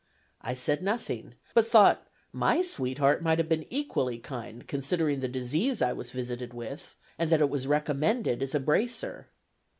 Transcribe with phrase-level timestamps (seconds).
[0.41, 5.79] I said nothing, but thought my sweetheart might have been equally kind, considering the disease
[5.79, 9.27] I was visited with, and that it was recommended as a bracer.